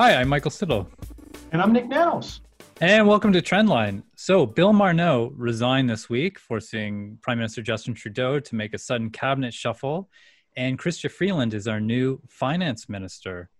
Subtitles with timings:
[0.00, 0.88] Hi, I'm Michael Stittle.
[1.50, 2.40] And I'm Nik Nanos.
[2.80, 4.04] And welcome to Trendline.
[4.14, 9.10] So, Bill Morneau resigned this week, forcing Prime Minister Justin Trudeau to make a sudden
[9.10, 10.08] cabinet shuffle.
[10.56, 13.50] And Chrystia Freeland is our new finance minister.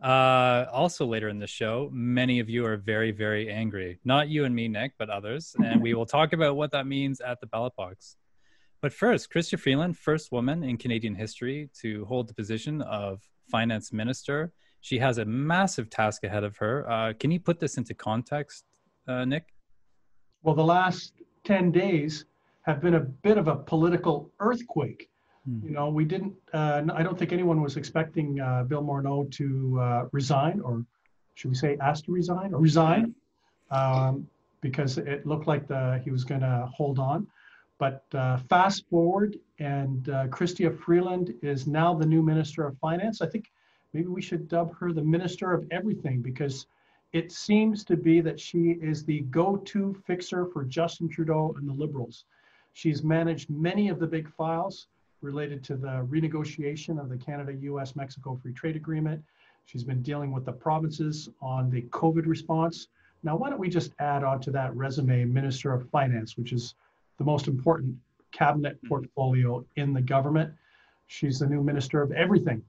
[0.00, 3.98] Uh, also, later in the show, many of you are very, very angry.
[4.04, 5.56] Not you and me, Nik, but others.
[5.58, 8.14] And we will talk about what that means at the ballot box.
[8.80, 13.92] But first, Chrystia Freeland, first woman in Canadian history to hold the position of finance
[13.92, 14.52] minister.
[14.80, 16.90] She has a massive task ahead of her.
[16.90, 18.64] Uh, can you put this into context,
[19.06, 19.44] uh, Nik?
[20.42, 21.12] Well, the last
[21.44, 22.24] 10 days
[22.62, 25.10] have been a bit of a political earthquake.
[25.48, 25.64] Mm.
[25.64, 29.78] You know, we didn't, uh, I don't think anyone was expecting uh, Bill Morneau to
[29.80, 30.84] uh, resign, or
[31.34, 33.14] should we say ask to resign, or resign,
[33.70, 34.26] um,
[34.60, 37.26] because it looked like the, he was going to hold on.
[37.78, 43.22] But uh, fast forward, and uh, Chrystia Freeland is now the new Minister of Finance.
[43.22, 43.46] I think
[43.92, 46.66] maybe we should dub her the Minister of Everything because
[47.12, 51.68] it seems to be that she is the go to fixer for Justin Trudeau and
[51.68, 52.24] the Liberals.
[52.72, 54.86] She's managed many of the big files
[55.20, 59.22] related to the renegotiation of the Canada US Mexico Free Trade Agreement.
[59.66, 62.88] She's been dealing with the provinces on the COVID response.
[63.22, 66.74] Now, why don't we just add on to that resume Minister of Finance, which is
[67.18, 67.96] the most important
[68.32, 70.52] cabinet portfolio in the government.
[71.08, 72.62] She's the new minister of everything.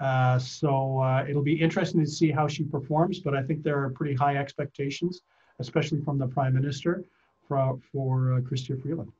[0.00, 3.82] Uh, so uh, it'll be interesting to see how she performs, but I think there
[3.82, 5.22] are pretty high expectations,
[5.58, 7.04] especially from the prime minister
[7.46, 9.10] for, for uh, Chrystia Freeland.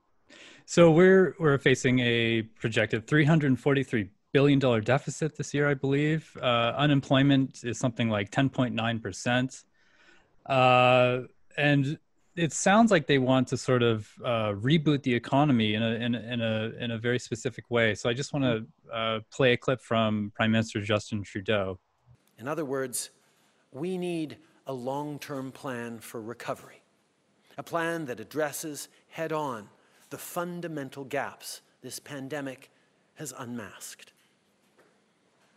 [0.66, 6.36] So we're we're facing a projected 343 billion dollar deficit this year, I believe.
[6.40, 9.64] Uh, unemployment is something like 10.9 percent,
[10.44, 11.20] uh,
[11.56, 11.98] and
[12.38, 16.14] it sounds like they want to sort of uh, reboot the economy in a, in,
[16.14, 17.94] in, a, in a very specific way.
[17.94, 21.78] So I just want to uh, play a clip from Prime Minister Justin Trudeau.
[22.38, 23.10] In other words,
[23.72, 24.36] we need
[24.66, 26.80] a long term plan for recovery,
[27.56, 29.68] a plan that addresses head on
[30.10, 32.70] the fundamental gaps this pandemic
[33.14, 34.12] has unmasked.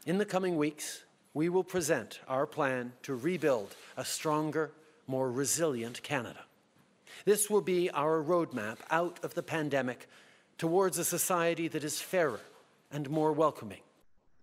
[0.08, 4.72] In the coming weeks, we will present our plan to rebuild a stronger,
[5.08, 6.40] more resilient Canada.
[7.26, 10.08] This will be our roadmap out of the pandemic
[10.58, 12.40] towards a society that is fairer
[12.92, 13.82] and more welcoming.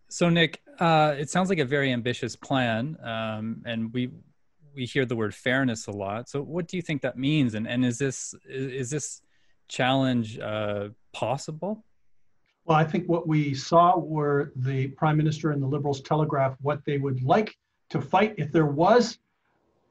[0.09, 4.11] So, Nik, uh, it sounds like a very ambitious plan, um, and we
[4.75, 6.29] we hear the word fairness a lot.
[6.29, 7.55] So, what do you think that means?
[7.55, 9.21] And and is this is, is this
[9.69, 11.85] challenge uh, possible?
[12.65, 16.85] Well, I think what we saw were the prime minister and the Liberals telegraph what
[16.85, 17.57] they would like
[17.91, 19.19] to fight if there was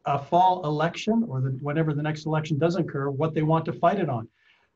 [0.08, 3.74] a fall election or the, whenever the next election does occur, what they want to
[3.74, 4.28] fight it on.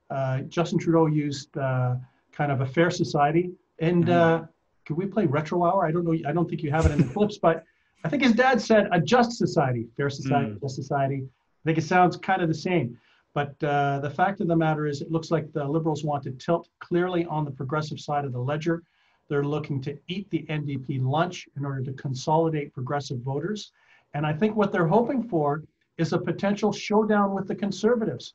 [0.10, 1.96] Uh, Justin Trudeau used uh,
[2.34, 3.52] kind of a fair society.
[3.80, 4.44] And mm-hmm.
[4.44, 4.48] uh,
[4.86, 5.88] could we play retro hour?
[5.88, 6.16] I don't know.
[6.28, 7.64] I don't think you have it in the clips, but
[8.04, 10.62] I think his dad said a just society, fair society, mm.
[10.62, 11.24] just society.
[11.24, 12.98] I think it sounds kind of the same.
[13.34, 16.32] But uh, the fact of the matter is, it looks like the Liberals want to
[16.32, 18.84] tilt clearly on the progressive side of the ledger.
[19.30, 23.72] They're looking to eat the NDP lunch in order to consolidate progressive voters.
[24.14, 25.64] And I think what they're hoping for
[25.98, 28.34] is a potential showdown with the conservatives,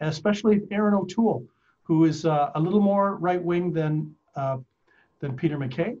[0.00, 1.44] especially Erin O'Toole,
[1.82, 4.58] who is uh, a little more right wing than, uh,
[5.20, 5.96] than Peter MacKay,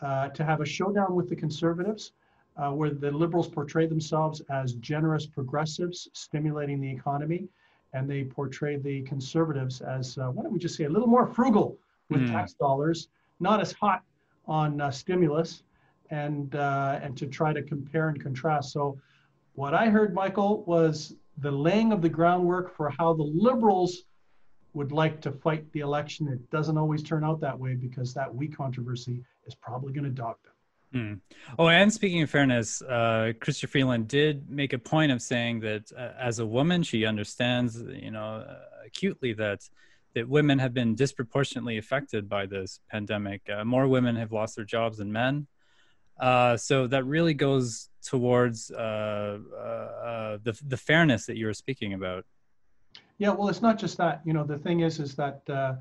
[0.00, 2.12] uh, to have a showdown with the conservatives.
[2.58, 7.48] Uh, where the liberals portray themselves as generous progressives stimulating the economy,
[7.94, 11.26] and they portray the conservatives as, uh, why don't we just say, a little more
[11.26, 11.78] frugal
[12.10, 12.30] with mm.
[12.30, 13.08] tax dollars,
[13.40, 14.02] not as hot
[14.46, 15.62] on uh, stimulus,
[16.12, 18.72] and uh, and to try to compare and contrast.
[18.72, 18.98] So,
[19.54, 24.04] what I heard, Michael, was the laying of the groundwork for how the liberals
[24.74, 26.28] would like to fight the election.
[26.28, 30.10] It doesn't always turn out that way because that weak controversy is probably going to
[30.10, 30.52] dog them.
[30.94, 31.20] Mm.
[31.58, 35.90] Oh, and speaking of fairness, uh, Chrystia Freeland did make a point of saying that
[35.96, 38.56] uh, as a woman, she understands, you know, uh,
[38.86, 39.68] acutely that
[40.14, 43.40] that women have been disproportionately affected by this pandemic.
[43.48, 45.46] Uh, more women have lost their jobs than men.
[46.22, 51.54] Uh, so that really goes towards uh, uh, uh, the the fairness that you were
[51.54, 52.24] speaking about.
[53.18, 54.22] Yeah, well, it's not just that.
[54.24, 55.74] You know, the thing is, is that uh,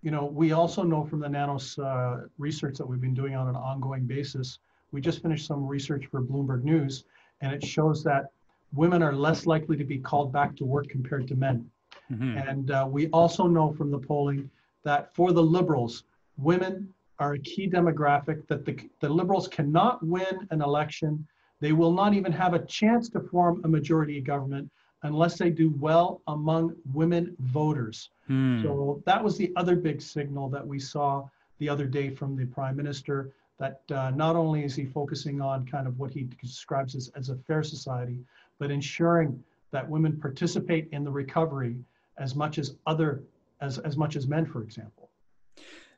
[0.00, 3.48] you know we also know from the Nanos uh, research that we've been doing on
[3.48, 4.60] an ongoing basis.
[4.92, 7.04] We just finished some research for Bloomberg News,
[7.40, 8.30] and it shows that
[8.72, 11.68] women are less likely to be called back to work compared to men.
[12.10, 12.38] Mm-hmm.
[12.38, 14.48] And we also know from the polling
[14.84, 16.04] that for the liberals,
[16.36, 21.26] women are a key demographic that the, the liberals cannot win an election.
[21.60, 24.70] They will not even have a chance to form a majority government
[25.04, 28.10] unless they do well among women voters.
[28.26, 28.62] Hmm.
[28.62, 31.28] So that was the other big signal that we saw
[31.58, 35.66] the other day from the prime minister that uh, not only is he focusing on
[35.66, 38.18] kind of what he describes as, as a fair society,
[38.58, 41.76] but ensuring that women participate in the recovery
[42.18, 43.22] as much as other
[43.60, 45.01] as, as much as men, for example.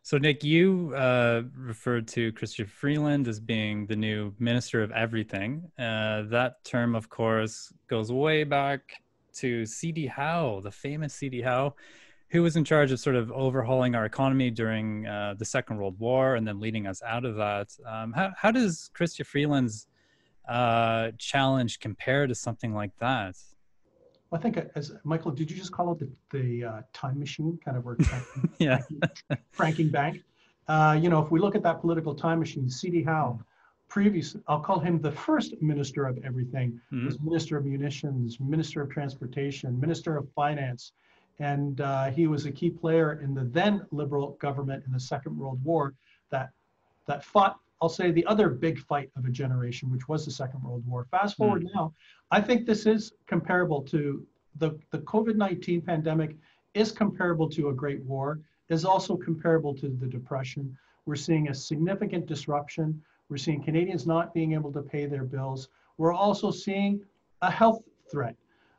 [0.07, 5.63] So, Nik, you uh, referred to Chrystia Freeland as being the new Minister of Everything.
[5.79, 8.83] Uh, that term, of course, goes way back
[9.37, 10.09] to C.D.
[10.09, 11.41] Howe, the famous C.D.
[11.41, 11.75] Howe,
[12.29, 15.99] who was in charge of sort of overhauling our economy during uh, the Second World
[15.99, 17.75] War and then leading us out of that.
[17.87, 19.87] Um, how, how does Chrystia Freeland's
[20.47, 23.37] uh, challenge compare to something like that?
[24.35, 27.77] I think as Michael, did you just call it the, the uh, time machine kind
[27.77, 28.01] of work?
[28.59, 28.83] yeah.
[29.53, 30.23] Franking Bank?
[30.67, 33.03] Uh, you know, if we look at that political time machine, C.D.
[33.03, 33.39] Howe,
[33.89, 37.07] previous, I'll call him the first minister of everything, mm-hmm.
[37.07, 40.93] was minister of munitions, minister of transportation, minister of finance,
[41.39, 45.39] and uh, he was a key player in the then liberal government in the Second
[45.39, 45.95] World War
[46.31, 46.51] that
[47.07, 50.63] that fought I'll say the other big fight of a generation, which was the Second
[50.63, 51.07] World War.
[51.11, 51.75] Fast forward mm.
[51.75, 51.93] now,
[52.31, 54.27] I think this is comparable to
[54.57, 56.35] the, the COVID 19 pandemic,
[56.73, 58.41] is comparable to a great war,
[58.71, 60.75] is also comparable to the Depression.
[61.05, 63.03] We're seeing a significant disruption.
[63.29, 65.69] We're seeing Canadians not being able to pay their bills.
[65.99, 67.03] We're also seeing
[67.43, 68.35] a health threat.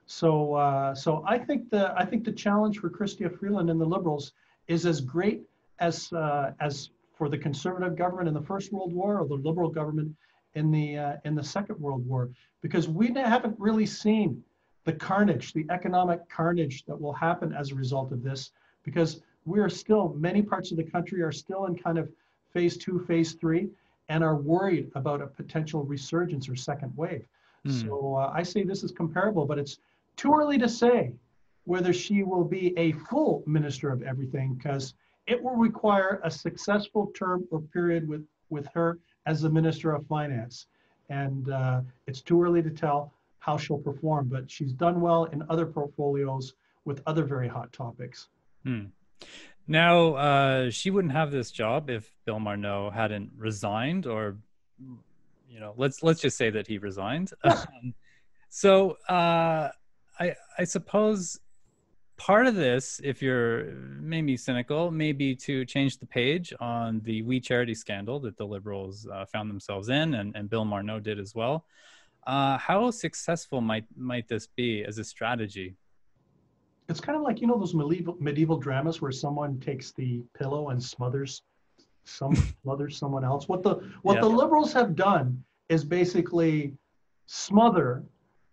[0.08, 3.86] So, uh, so I think the I think the challenge for Chrystia Freeland and the
[3.86, 4.34] Liberals
[4.68, 5.44] is as great
[5.78, 9.70] as uh, as for the conservative government in the First World War or the liberal
[9.70, 10.16] government
[10.54, 12.30] in the uh, in the Second World War,
[12.62, 14.44] because we haven't really seen
[14.84, 18.52] the carnage, the economic carnage that will happen as a result of this,
[18.84, 22.10] because we are still many parts of the country are still in kind of
[22.54, 23.70] phase two, phase three,
[24.10, 27.26] and are worried about a potential resurgence or second wave.
[27.66, 27.82] Mm.
[27.82, 29.80] So uh, I say this is comparable, but it's
[30.16, 31.14] too early to say
[31.66, 34.94] whether she will be a full minister of everything because
[35.28, 40.06] it will require a successful term or period with, with her as the Minister of
[40.08, 40.68] Finance.
[41.10, 45.44] And uh, it's too early to tell how she'll perform, but she's done well in
[45.50, 48.28] other portfolios with other very hot topics.
[48.64, 48.86] Hmm.
[49.68, 54.38] Now, uh, she wouldn't have this job if Bill Morneau hadn't resigned, or
[55.50, 57.32] you know, let's let's just say that he resigned.
[57.44, 57.94] um,
[58.50, 59.70] so, uh,
[60.20, 61.40] I I suppose
[62.18, 67.22] part of this, if you're maybe cynical, may be to change the page on the
[67.24, 71.20] We Charity scandal that the Liberals uh, found themselves in, and, and Bill Morneau did
[71.20, 71.66] as well.
[72.26, 75.76] Uh, how successful might might this be as a strategy?
[76.90, 80.70] It's kind of like you know those medieval medieval dramas where someone takes the pillow
[80.70, 81.44] and smothers
[82.04, 83.48] some smothers someone else.
[83.48, 84.22] What the what yeah.
[84.22, 86.74] the Liberals have done is basically
[87.28, 88.04] smother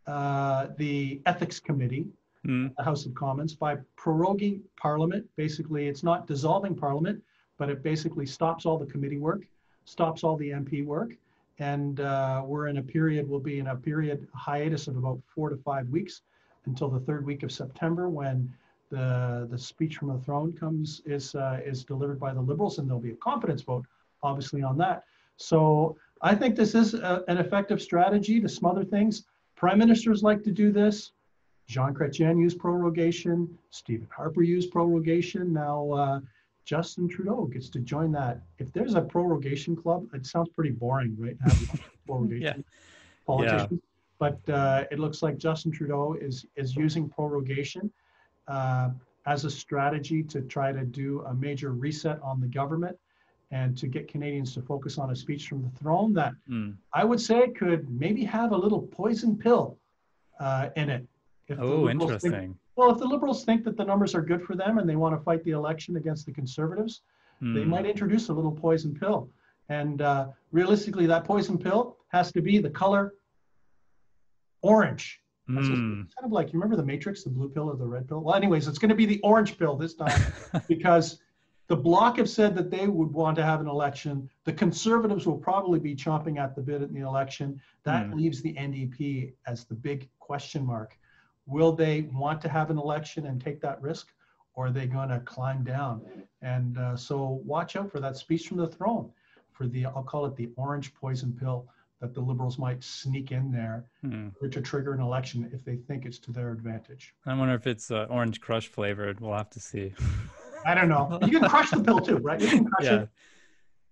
[0.07, 2.07] uh, the ethics committee
[2.47, 2.75] mm.
[2.77, 5.27] the House of Commons by proroguing Parliament.
[5.37, 7.23] Basically, it's not dissolving Parliament,
[7.59, 9.43] but it basically stops all the committee work,
[9.85, 11.15] stops all the MP work,
[11.59, 13.29] and uh, we're in a period.
[13.29, 16.23] We'll be in a period hiatus of about four to five weeks
[16.67, 18.53] until the third week of September when
[18.91, 22.89] the the speech from the throne comes is uh, is delivered by the Liberals, and
[22.89, 23.87] there'll be a confidence vote,
[24.23, 25.05] obviously, on that.
[25.37, 29.25] So I think this is a, an effective strategy to smother things.
[29.57, 31.13] Prime ministers like to do this.
[31.69, 33.49] Jean Chrétien used prorogation.
[33.71, 35.53] Stephen Harper used prorogation.
[35.53, 36.21] Now uh,
[36.65, 38.43] Justin Trudeau gets to join that.
[38.59, 41.37] If there's a prorogation club, it sounds pretty boring, right?
[42.07, 42.63] prorogation yeah.
[43.27, 43.69] politicians.
[43.73, 43.79] Yeah.
[44.19, 47.91] But uh, it looks like Justin Trudeau is is using prorogation
[48.47, 48.91] uh,
[49.27, 52.97] as a strategy to try to do a major reset on the government
[53.51, 56.75] and to get Canadians to focus on a speech from the throne that mm.
[56.93, 59.77] I would say could maybe have a little poison pill
[60.41, 61.07] uh, in it
[61.61, 62.33] oh, interesting.
[62.33, 64.97] Think, well, if the liberals think that the numbers are good for them and they
[64.97, 67.03] want to fight the election against the conservatives,
[67.43, 67.55] mm.
[67.55, 67.71] they hmm.
[67.71, 69.29] might introduce a little poison pill.
[69.69, 73.15] And uh, realistically, that poison pill has to be the color
[74.63, 75.21] orange.
[75.49, 76.09] That's Mm.
[76.15, 78.21] kind of like you remember the Matrix, the blue pill or the red pill.
[78.21, 80.21] Well, anyways, it's going to be the orange pill this time
[80.69, 81.21] because
[81.67, 84.29] the bloc have said that they would want to have an election.
[84.45, 87.61] The conservatives will probably be chomping at the bit in the election.
[87.85, 88.15] That mm.
[88.15, 90.97] leaves the NDP as the big question mark.
[91.47, 94.09] Will they want to have an election and take that risk?
[94.55, 96.03] Or are they going to climb down?
[96.43, 99.11] And uh, so watch out for that speech from the throne,
[99.53, 101.69] for the, I'll call it the orange poison pill
[102.03, 104.29] that the liberals might sneak in there hmm.
[104.51, 107.15] to trigger an election if they think it's to their advantage.
[107.25, 109.21] I wonder if it's uh, orange crush flavored.
[109.21, 109.95] We'll have to see.
[110.67, 111.19] I don't know.
[111.23, 112.41] You can crush the pill too, right?
[112.41, 113.01] You can crush yeah.
[113.03, 113.09] it.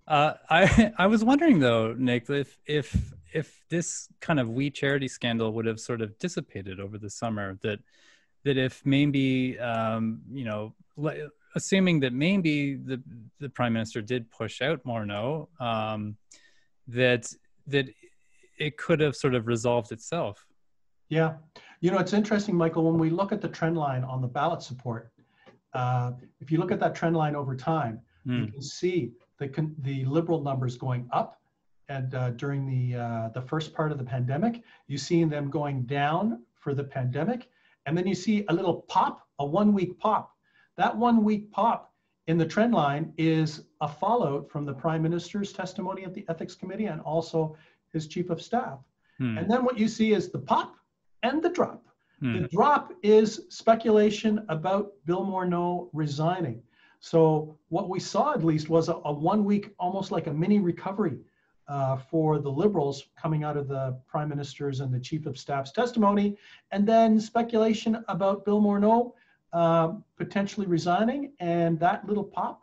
[0.07, 5.08] Uh, I I was wondering though, Nik, if if if this kind of we charity
[5.08, 7.80] scandal would have sort of dissipated over the summer that
[8.44, 10.75] that if maybe um, you know
[11.54, 13.00] assuming that maybe the
[13.38, 16.16] the prime minister did push out Morneau, um,
[16.88, 17.32] that
[17.66, 17.88] that
[18.58, 20.46] it could have sort of resolved itself.
[21.08, 21.34] Yeah,
[21.80, 22.84] you know it's interesting, Michael.
[22.84, 25.12] When we look at the trend line on the ballot support,
[25.75, 28.38] uh, if you look at that trend line over time, mm.
[28.38, 28.52] you hmm.
[28.52, 31.39] can see the the liberal numbers going up,
[31.90, 35.82] and uh, during the uh, the first part of the pandemic, you see them going
[35.82, 37.50] down for the pandemic,
[37.85, 40.37] and then you see a little pop, a one week pop.
[40.76, 41.92] That one week pop
[42.28, 46.54] in the trend line is a fallout from the prime minister's testimony at the ethics
[46.54, 47.56] committee and also
[47.92, 48.78] his chief of staff.
[49.18, 49.37] Hmm.
[49.37, 50.76] And then what you see is the pop
[51.25, 51.85] and the drop.
[52.20, 52.42] Hmm.
[52.42, 56.62] The drop is speculation about Bill Morneau resigning.
[57.00, 60.61] So what we saw at least was a, a one week, almost like a mini
[60.61, 61.18] recovery
[61.70, 65.70] uh, for the liberals coming out of the prime minister's and the chief of staff's
[65.70, 66.36] testimony,
[66.72, 69.12] and then speculation about Bill Morneau
[69.52, 72.62] uh, potentially resigning and that little pop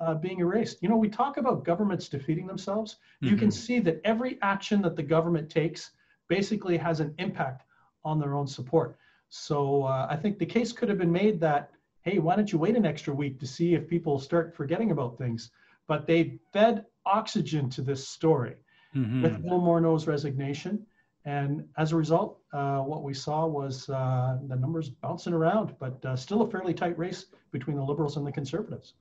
[0.00, 0.82] uh, being erased.
[0.82, 2.96] You know, we talk about governments defeating themselves.
[3.22, 3.26] Mm-hmm.
[3.32, 3.66] You can mm-hmm.
[3.66, 5.92] see that every action that the government takes
[6.28, 7.62] basically has an impact
[8.04, 8.98] on their own support.
[9.28, 11.70] So uh, I think the case could have been made that,
[12.02, 15.16] hey, why don't you wait an extra week to see if people start forgetting about
[15.18, 15.50] things?
[15.88, 18.54] But they fed oxygen to this story
[18.94, 19.22] mm-hmm.
[19.22, 20.86] with Bill Morneau's resignation.
[21.24, 26.02] And as a result, uh, what we saw was uh, the numbers bouncing around, but
[26.04, 28.94] uh, still a fairly tight race between the Liberals and the Conservatives.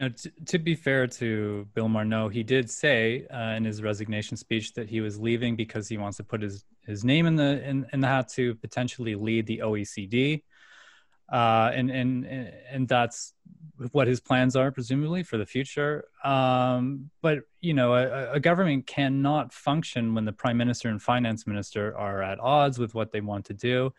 [0.00, 4.36] Now, t- to be fair to Bill Morneau, he did say uh, in his resignation
[4.36, 7.62] speech that he was leaving because he wants to put his, his name in the
[7.68, 10.42] in, in the hat to potentially lead the OECD,
[11.30, 12.26] uh, and and
[12.70, 13.34] and that's
[13.92, 16.04] what his plans are presumably for the future.
[16.22, 21.46] Um, but you know, a, a government cannot function when the prime minister and finance
[21.46, 23.92] minister are at odds with what they want to do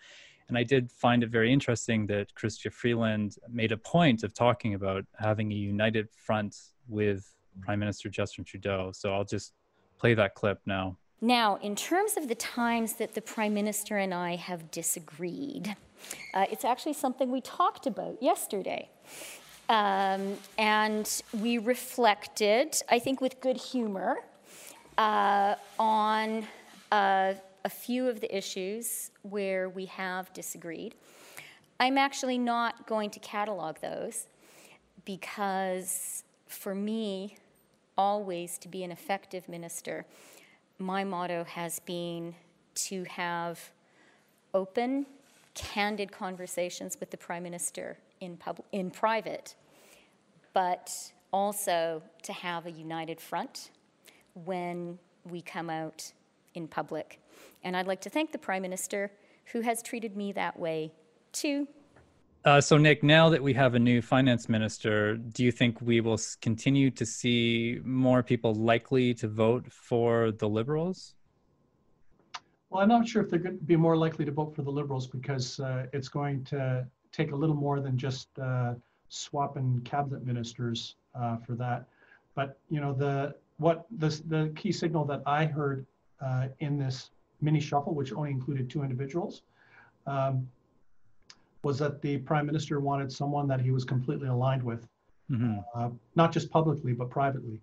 [0.51, 4.73] and I did find it very interesting that Chrystia Freeland made a point of talking
[4.73, 6.57] about having a united front
[6.89, 7.25] with
[7.61, 8.91] Prime Minister Justin Trudeau.
[8.93, 9.53] So I'll just
[9.97, 10.97] play that clip now.
[11.21, 15.77] Now, in terms of the times that the Prime Minister and I have disagreed,
[16.33, 18.89] uh, it's actually something we talked about yesterday.
[19.69, 24.17] Um, and we reflected, I think with good humor,
[24.97, 26.45] uh, on
[26.91, 30.95] uh, a few of the issues where we have disagreed.
[31.79, 34.27] I'm actually not going to catalog those
[35.05, 37.37] because for me,
[37.97, 40.05] always to be an effective minister,
[40.79, 42.35] my motto has been
[42.73, 43.71] to have
[44.53, 45.05] open,
[45.53, 49.55] candid conversations with the Prime Minister in, pub- in private,
[50.53, 53.71] but also to have a united front
[54.33, 54.97] when
[55.29, 56.11] we come out
[56.53, 57.19] in public.
[57.63, 59.11] And I'd like to thank the Prime Minister
[59.51, 60.91] who has treated me that way
[61.31, 61.67] too.
[62.43, 66.01] Uh, so, Nick, now that we have a new finance minister, do you think we
[66.01, 71.13] will continue to see more people likely to vote for the Liberals?
[72.71, 74.71] Well, I'm not sure if they're going to be more likely to vote for the
[74.71, 78.75] Liberals because uh, it's going to take a little more than just uh,
[79.09, 81.85] swapping cabinet ministers uh, for that.
[82.33, 85.85] But you know, the what the the key signal that I heard
[86.21, 87.09] uh, in this
[87.41, 89.41] mini shuffle, which only included two individuals,
[90.07, 90.47] um,
[91.63, 94.87] was that the prime minister wanted someone that he was completely aligned with,
[95.29, 95.57] mm-hmm.
[95.75, 97.59] uh, not just publicly but privately.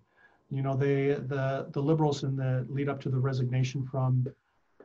[0.51, 4.27] You know, they the the liberals in the lead up to the resignation from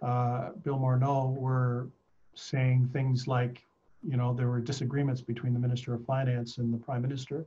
[0.02, 1.88] uh, Bill Morneau were
[2.34, 3.62] saying things like,
[4.02, 7.46] you know, there were disagreements between the minister of finance and the prime minister.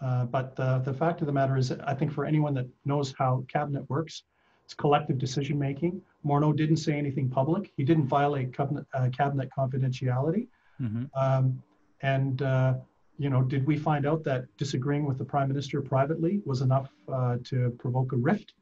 [0.00, 3.14] Uh, but the, the fact of the matter is, I think for anyone that knows
[3.16, 4.24] how cabinet works,
[4.64, 6.00] it's collective decision making.
[6.26, 7.72] Morneau didn't say anything public.
[7.76, 10.48] He didn't violate cabinet, uh, cabinet confidentiality.
[10.80, 11.04] Mm-hmm.
[11.14, 11.62] Um,
[12.00, 12.74] and uh,
[13.18, 16.88] you know, did we find out that disagreeing with the prime minister privately was enough
[17.12, 18.54] uh, to provoke a rift?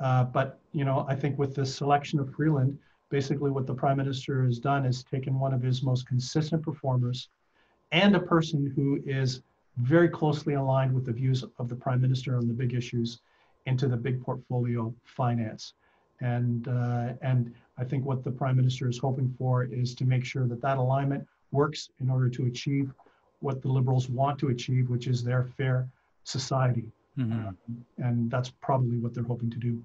[0.00, 2.78] Uh, but you know, I think with the selection of Freeland,
[3.10, 7.28] basically what the prime minister has done is taken one of his most consistent performers,
[7.92, 9.42] and a person who is
[9.76, 13.20] very closely aligned with the views of the prime minister on the big issues
[13.66, 15.74] into the big portfolio finance.
[16.20, 20.24] And, uh, and I think what the prime minister is hoping for is to make
[20.24, 22.92] sure that that alignment works in order to achieve
[23.40, 25.88] what the liberals want to achieve, which is their fair
[26.24, 26.86] society.
[27.18, 27.48] Mm-hmm.
[27.48, 27.56] Um,
[27.98, 29.82] and that's probably what they're hoping to do.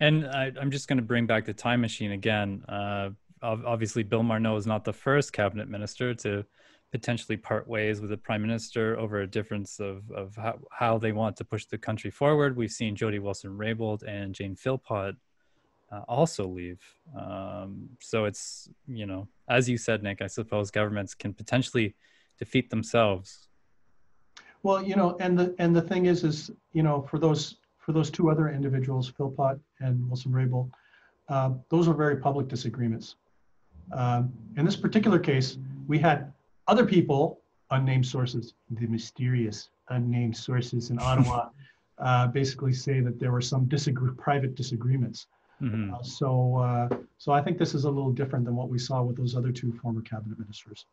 [0.00, 2.64] And I, am just going to bring back the time machine again.
[2.68, 3.10] Uh,
[3.42, 6.44] obviously, Bill Morneau is not the first cabinet minister to
[6.92, 11.12] potentially part ways with the prime minister over a difference of, of how, how they
[11.12, 12.56] want to push the country forward.
[12.56, 15.16] We've seen Jody Wilson-Raybould and Jane Philpott
[15.92, 16.80] uh, also leave.
[17.18, 21.94] Um, so it's, you know, as you said, Nik, I suppose governments can potentially
[22.38, 23.47] defeat themselves.
[24.62, 27.92] Well, you know, and the and the thing is, is you know, for those for
[27.92, 30.70] those two other individuals, Philpott and Wilson Raybould,
[31.28, 33.16] uh, those were very public disagreements.
[33.92, 36.32] Um, in this particular case, we had
[36.66, 41.48] other people, unnamed sources, the mysterious unnamed sources in Ottawa,
[41.98, 45.26] uh, basically say that there were some disagree- private disagreements.
[45.62, 45.94] Mm-hmm.
[45.94, 49.02] Uh, so, uh, so I think this is a little different than what we saw
[49.02, 50.84] with those other two former cabinet ministers.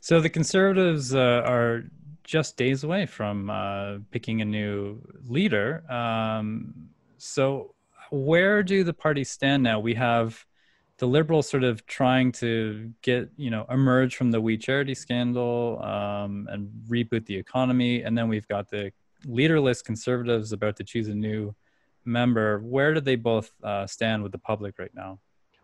[0.00, 1.84] So the Conservatives uh, are
[2.26, 5.90] just days away from uh, picking a new leader.
[5.90, 6.74] Um,
[7.16, 7.74] so,
[8.10, 9.80] where do the parties stand now?
[9.80, 10.44] We have
[10.98, 15.80] the Liberals sort of trying to get, you know, emerge from the We Charity scandal
[15.82, 18.92] um, and reboot the economy, and then we've got the
[19.24, 21.54] leaderless Conservatives about to choose a new
[22.04, 22.58] member.
[22.60, 25.18] Where do they both uh, stand with the public right now?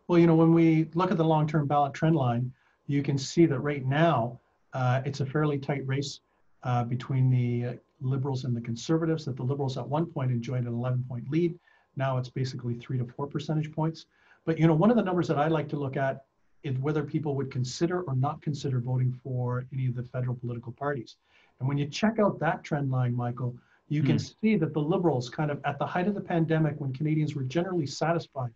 [0.09, 2.53] Well, you know, when we look at the long-term ballot trend line,
[2.87, 4.39] you can see that right now
[4.73, 6.21] uh, it's a fairly tight race
[6.65, 9.25] uh, between the uh, liberals and the conservatives.
[9.25, 11.59] That the liberals at one point enjoyed an 11-point lead.
[11.97, 14.07] Now it's basically three to four percentage points.
[14.45, 16.25] But you know, one of the numbers that I like to look at
[16.63, 20.73] is whether people would consider or not consider voting for any of the federal political
[20.73, 21.17] parties.
[21.59, 23.57] And when you check out that trend line, Michael,
[23.89, 24.35] you can mm.
[24.41, 27.43] see that the liberals kind of at the height of the pandemic when canadians were
[27.43, 28.51] generally satisfied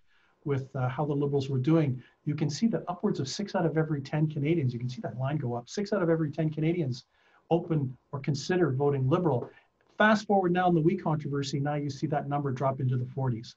[0.44, 3.66] with uh, how the liberals were doing you can see that upwards of six out
[3.66, 6.30] of every 10 canadians you can see that line go up six out of every
[6.30, 7.04] 10 canadians
[7.50, 9.50] open or consider voting liberal.
[9.98, 13.06] Fast forward now in the we controversy now you see that number drop into the
[13.06, 13.54] 40s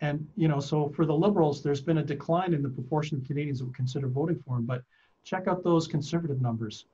[0.00, 3.24] and you know so for the liberals there's been a decline in the proportion of
[3.24, 4.82] canadians that would consider voting for him but
[5.22, 6.86] check out those conservative numbers.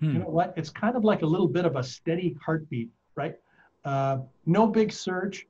[0.00, 0.12] Hmm.
[0.12, 0.52] you know what?
[0.56, 3.36] It's kind of like a little bit of a steady heartbeat right?
[3.84, 5.46] Uh, no big surge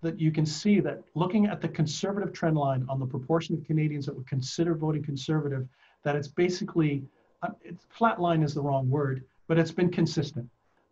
[0.00, 3.64] that you can see that looking at the conservative trend line on the proportion of
[3.64, 5.66] Canadians that would consider voting conservative,
[6.04, 7.02] that it's basically,
[7.42, 10.48] uh, it's, flat line is the wrong word, but it's been consistent.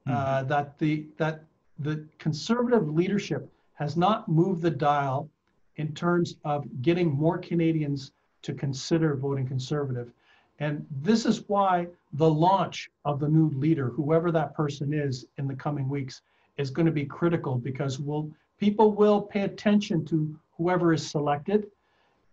[0.08, 0.16] Mm-hmm.
[0.16, 1.44] Uh, that the that
[1.78, 5.28] the conservative leadership has not moved the dial
[5.76, 10.10] in terms of getting more Canadians to consider voting conservative.
[10.58, 15.46] And this is why the launch of the new leader, whoever that person is in
[15.46, 16.22] the coming weeks,
[16.56, 21.66] is going to be critical because we'll, people will pay attention to whoever is selected.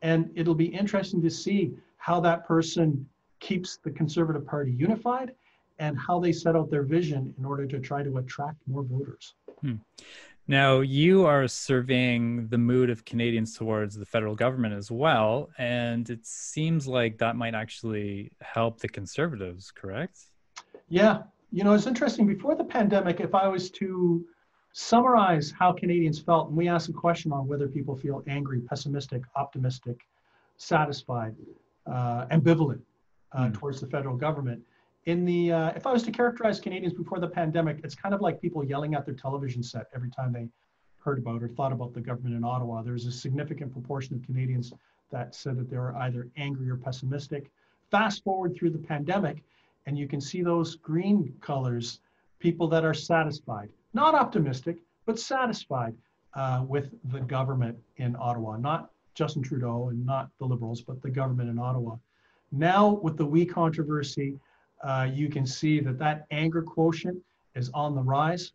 [0.02, 3.06] And it'll be interesting to see how that person
[3.42, 5.34] keeps the Conservative Party unified
[5.80, 9.36] and how they set out their vision in order to try to attract more voters.
[9.62, 9.76] Hmm.
[10.48, 15.50] Now, you are surveying the mood of Canadians towards the federal government as well.
[15.58, 20.20] And it seems like that might actually help the Conservatives, correct?
[20.90, 22.28] Yeah, you know, it's interesting.
[22.28, 24.26] Before the pandemic, if I was to
[24.74, 29.22] summarize how Canadians felt, and we asked a question on whether people feel angry, pessimistic,
[29.36, 29.98] optimistic,
[30.58, 31.36] satisfied,
[31.86, 32.82] uh, ambivalent
[33.32, 33.54] uh, mm.
[33.54, 34.62] towards the federal government.
[35.06, 38.22] In the, uh, if I was to characterize Canadians before the pandemic, it's kind of
[38.22, 40.48] like people yelling at their television set every time they
[41.00, 42.82] heard about or thought about the government in Ottawa.
[42.82, 44.72] There's a significant proportion of Canadians
[45.12, 47.52] that said that they were either angry or pessimistic.
[47.92, 49.44] Fast forward through the pandemic,
[49.86, 52.00] and you can see those green colors,
[52.40, 55.94] people that are satisfied, not optimistic, but satisfied
[56.34, 61.10] uh, with the government in Ottawa, not Justin Trudeau and not the Liberals, but the
[61.10, 61.98] government in Ottawa.
[62.54, 64.40] Now, with the We controversy,
[64.84, 67.18] uh, you can see that that anger quotient
[67.56, 68.52] is on the rise.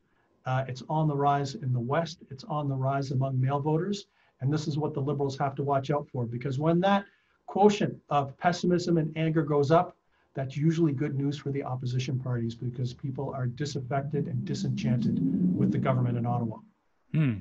[0.47, 2.19] Uh, it's on the rise in the West.
[2.31, 4.07] It's on the rise among male voters.
[4.41, 7.05] And this is what the Liberals have to watch out for because when that
[7.47, 9.97] quotient of pessimism and anger goes up,
[10.35, 15.19] that's usually good news for the opposition parties because people are disaffected and disenchanted
[15.57, 16.59] with the government in Ottawa.
[17.13, 17.35] Hmm.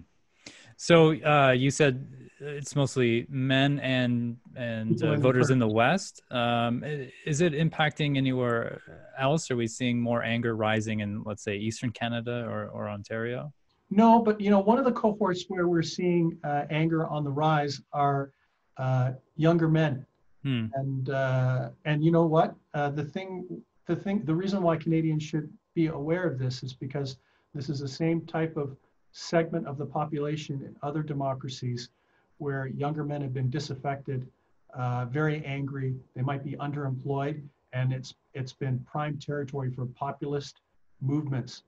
[0.77, 2.07] So uh, you said
[2.39, 6.21] it's mostly men and and uh, voters in the West.
[6.31, 6.83] Um,
[7.25, 8.81] is it impacting anywhere
[9.17, 9.49] else?
[9.51, 13.53] Are we seeing more anger rising in, let's say, Eastern Canada or, or Ontario?
[13.89, 17.31] No, but you know, one of the cohorts where we're seeing uh, anger on the
[17.31, 18.31] rise are
[18.77, 20.05] uh, younger men
[20.47, 20.67] Hmm.
[20.75, 22.55] And uh, and you know what?
[22.73, 26.73] Uh, the thing, the thing, the reason why Canadians should be aware of this is
[26.73, 27.17] because
[27.53, 28.77] this is the same type of
[29.11, 31.89] segment of the population in other democracies
[32.37, 34.27] where younger men have been disaffected,
[34.73, 35.95] uh, very angry.
[36.15, 37.41] They might be underemployed,
[37.73, 40.61] and it's it's been prime territory for populist
[41.01, 41.63] movements.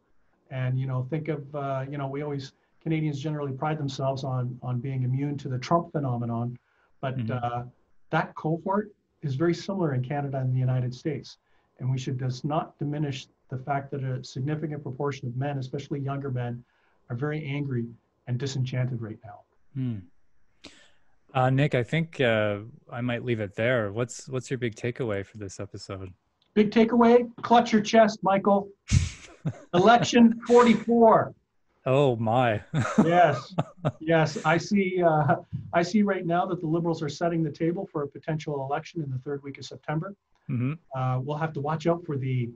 [0.51, 4.57] And you know, think of uh, you know, we always Canadians generally pride themselves on
[4.61, 6.57] on being immune to the Trump phenomenon,
[7.01, 7.37] but mm-hmm.
[7.43, 7.63] uh,
[8.09, 11.37] that cohort is very similar in Canada and the United States.
[11.79, 15.99] And we should just not diminish the fact that a significant proportion of men, especially
[15.99, 16.63] younger men,
[17.09, 17.85] are very angry
[18.27, 19.39] and disenchanted right now.
[19.75, 19.97] Hmm.
[21.33, 22.59] Uh, Nik, I think uh,
[22.91, 23.91] I might leave it there.
[23.91, 26.13] What's what's your big takeaway for this episode?
[26.55, 28.67] big takeaway, clutch your chest, Michael.
[29.73, 31.33] Election 44.
[31.85, 32.61] Oh my.
[33.05, 33.55] yes,
[33.99, 34.37] yes.
[34.43, 35.01] I see.
[35.01, 35.37] Uh,
[35.73, 39.01] I see right now that the Liberals are setting the table for a potential election
[39.01, 40.13] in the third week of September.
[40.47, 42.49] hmm Uh, we'll have to watch out for the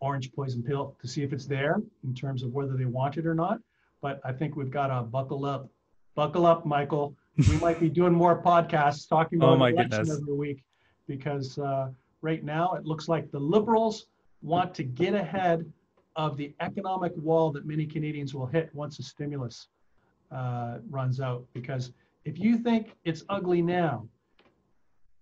[0.00, 3.26] orange poison pill to see if it's there in terms of whether they want it
[3.26, 3.58] or not.
[4.02, 5.68] But I think we've got to buckle up.
[6.14, 7.14] Buckle up, Michael.
[7.46, 10.20] We might be doing more podcasts talking Oh about my election goodness.
[10.20, 10.64] every week
[11.06, 11.88] because uh,
[12.20, 14.06] right now it looks like the Liberals
[14.42, 15.70] want to get ahead
[16.16, 19.68] of the economic wall that many Canadians will hit once the stimulus
[20.32, 21.44] uh, runs out.
[21.52, 21.92] Because
[22.24, 24.08] if you think it's ugly now,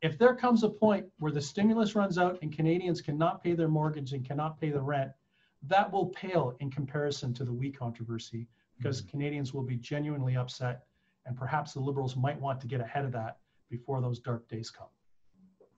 [0.00, 3.68] if there comes a point where the stimulus runs out and Canadians cannot pay their
[3.68, 5.10] mortgage and cannot pay the rent,
[5.64, 8.46] that will pale in comparison to the we controversy
[8.78, 10.84] because Canadians will be genuinely upset
[11.26, 14.70] and perhaps the liberals might want to get ahead of that before those dark days
[14.70, 14.88] come.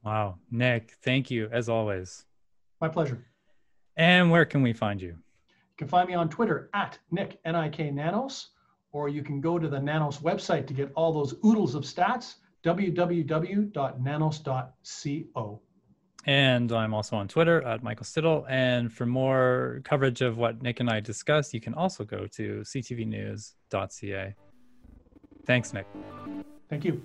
[0.05, 0.37] Wow.
[0.51, 2.25] Nik, thank you as always.
[2.81, 3.27] My pleasure.
[3.97, 5.09] And where can we find you?
[5.09, 8.51] You can find me on Twitter at Nik N-I-K Nanos,
[8.93, 12.37] or you can go to the Nanos website to get all those oodles of stats,
[12.65, 15.61] www.nanos.co.
[16.27, 18.45] And I'm also on Twitter at Michael Stittle.
[18.49, 22.61] And for more coverage of what Nik and I discussed, you can also go to
[22.61, 24.35] ctvnews.ca.
[25.49, 25.87] Thanks, Nik.
[26.69, 27.05] Thank you.